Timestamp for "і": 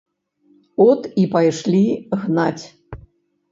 1.25-1.27